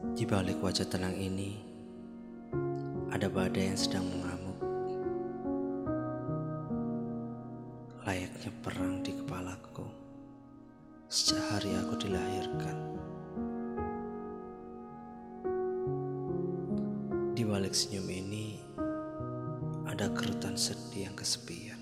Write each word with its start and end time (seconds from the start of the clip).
Di 0.00 0.24
balik 0.24 0.64
wajah 0.64 0.88
tenang 0.88 1.12
ini, 1.12 1.60
ada 3.12 3.28
badai 3.28 3.68
yang 3.68 3.76
sedang 3.76 4.08
mengamuk. 4.08 4.56
Layaknya 8.08 8.50
perang 8.64 9.04
di 9.04 9.12
kepalaku 9.12 9.84
sejak 11.12 11.44
hari 11.52 11.76
aku 11.76 12.00
dilahirkan. 12.00 12.76
Di 17.36 17.44
balik 17.44 17.76
senyum 17.76 18.08
ini, 18.08 18.56
ada 19.84 20.08
kerutan 20.16 20.56
sedih 20.56 21.12
yang 21.12 21.16
kesepian. 21.20 21.80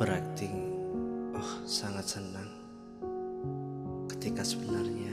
Berakting, 0.00 0.56
oh 1.36 1.52
sangat 1.68 2.08
senang 2.08 2.63
ketika 4.24 4.40
sebenarnya 4.40 5.12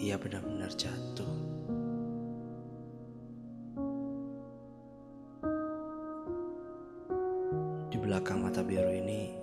ia 0.00 0.16
benar-benar 0.16 0.72
jatuh. 0.72 1.36
Di 7.92 8.00
belakang 8.00 8.40
mata 8.40 8.64
biru 8.64 8.88
ini 8.88 9.36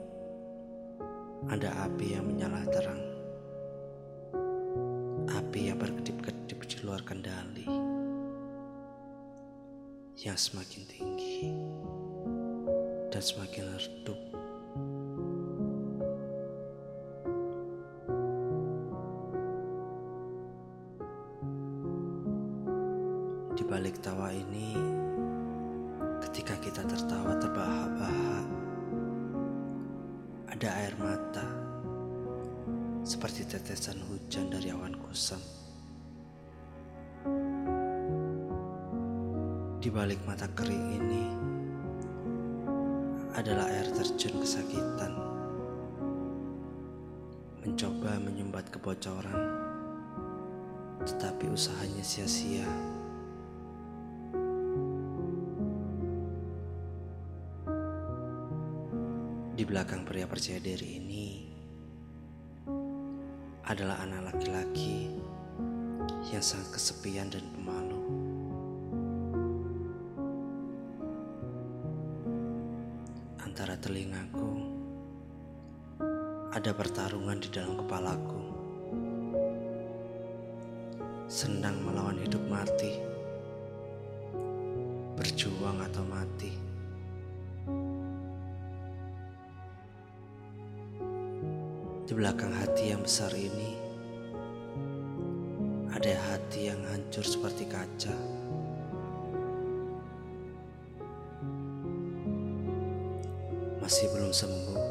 ada 1.53 1.69
api 1.85 2.17
yang 2.17 2.33
menyala 2.33 2.65
terang. 2.73 3.03
Api 5.37 5.69
yang 5.69 5.77
berkedip-kedip 5.77 6.57
di 6.57 6.77
luar 6.81 7.05
kendali. 7.05 7.69
Yang 10.17 10.49
semakin 10.49 10.81
tinggi 10.89 11.53
dan 13.13 13.21
semakin 13.21 13.69
redup. 13.69 14.38
Di 23.59 23.67
balik 23.67 23.99
tawa 23.99 24.31
ini, 24.31 24.71
ketika 26.23 26.55
kita 26.63 26.79
tertawa 26.79 27.35
terbahak-bahak, 27.43 28.47
ada 30.47 30.69
air 30.79 30.95
mata 30.95 31.43
seperti 33.03 33.43
tetesan 33.43 33.99
hujan 34.07 34.47
dari 34.47 34.71
awan 34.71 34.95
kusam. 35.03 35.43
Di 39.83 39.91
balik 39.91 40.23
mata 40.23 40.47
kering 40.55 40.87
ini 40.95 41.23
adalah 43.35 43.67
air 43.75 43.91
terjun 43.91 44.39
kesakitan, 44.39 45.19
mencoba 47.59 48.23
menyumbat 48.23 48.71
kebocoran, 48.71 49.51
tetapi 51.03 51.51
usahanya 51.51 52.07
sia-sia. 52.07 52.98
Di 59.59 59.67
belakang 59.67 60.07
pria 60.07 60.23
percaya 60.23 60.55
diri 60.63 61.03
ini 61.03 61.27
adalah 63.67 63.99
anak 64.07 64.31
laki-laki 64.31 65.11
yang 66.31 66.39
sangat 66.39 66.79
kesepian 66.79 67.27
dan 67.27 67.43
pemalu. 67.51 67.99
Antara 73.43 73.75
telingaku 73.83 74.63
ada 76.55 76.71
pertarungan 76.71 77.43
di 77.43 77.51
dalam 77.51 77.83
kepalaku. 77.83 78.43
Senang 81.27 81.83
melawan 81.83 82.15
hidup 82.15 82.47
mati, 82.47 82.95
berjuang 85.19 85.83
atau 85.83 86.07
mati. 86.07 86.69
Di 92.09 92.17
belakang 92.17 92.49
hati 92.49 92.89
yang 92.89 93.05
besar 93.05 93.29
ini, 93.37 93.77
ada 95.93 96.09
hati 96.33 96.65
yang 96.65 96.81
hancur 96.89 97.21
seperti 97.21 97.69
kaca. 97.69 98.17
Masih 103.77 104.09
belum 104.09 104.33
sembuh 104.33 104.81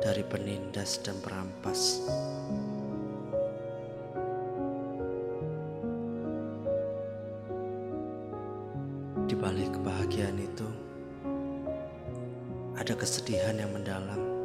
dari 0.00 0.24
penindas 0.24 0.96
dan 1.04 1.20
perampas. 1.20 2.00
Di 9.28 9.36
balik 9.36 9.76
kebahagiaan 9.76 10.40
itu, 10.40 10.68
ada 12.80 12.96
kesedihan 12.96 13.60
yang 13.60 13.76
mendalam 13.76 14.37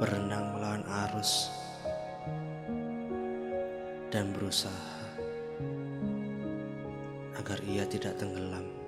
berenang 0.00 0.56
melawan 0.56 0.80
arus 1.12 1.52
dan 4.08 4.32
berusaha 4.32 4.96
agar 7.36 7.60
ia 7.68 7.84
tidak 7.84 8.16
tenggelam. 8.16 8.79